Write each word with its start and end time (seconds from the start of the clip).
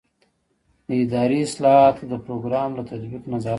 د 0.87 0.89
اداري 1.03 1.39
اصلاحاتو 1.47 2.03
د 2.11 2.13
پروګرام 2.25 2.69
له 2.77 2.83
تطبیق 2.89 3.23
نظارت 3.33 3.45
کول. 3.49 3.49